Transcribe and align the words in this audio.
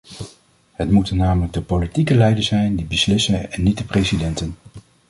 Het 0.71 0.91
moeten 0.91 1.17
namelijk 1.17 1.53
de 1.53 1.61
politieke 1.61 2.15
leiders 2.15 2.47
zijn 2.47 2.75
die 2.75 2.85
beslissen 2.85 3.51
en 3.51 3.63
niet 3.63 3.77
de 3.77 3.83
presidenten. 3.83 4.55